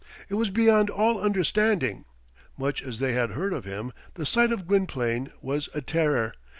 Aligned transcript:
It 0.29 0.33
was 0.33 0.49
beyond 0.49 0.89
all 0.89 1.21
understanding; 1.21 2.05
much 2.57 2.81
as 2.81 2.97
they 2.97 3.11
had 3.13 3.33
heard 3.33 3.53
of 3.53 3.65
him, 3.65 3.93
the 4.15 4.25
sight 4.25 4.51
of 4.51 4.65
Gwynplaine 4.65 5.31
was 5.43 5.69
a 5.75 5.81
terror. 5.83 6.33